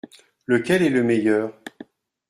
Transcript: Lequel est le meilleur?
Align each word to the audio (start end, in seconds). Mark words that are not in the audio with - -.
Lequel 0.47 0.81
est 0.81 0.89
le 0.89 1.03
meilleur? 1.03 1.53